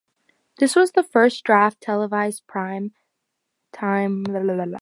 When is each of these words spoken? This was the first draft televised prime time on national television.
This 0.57 0.75
was 0.75 0.93
the 0.93 1.03
first 1.03 1.43
draft 1.43 1.79
televised 1.79 2.47
prime 2.47 2.91
time 3.71 4.25
on 4.27 4.33
national 4.33 4.47
television. 4.47 4.79